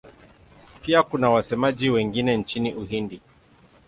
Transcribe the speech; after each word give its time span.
Pia 0.81 1.03
kuna 1.03 1.29
wasemaji 1.29 1.89
wengine 1.89 2.37
nchini 2.37 2.73
Uhindi. 2.73 3.21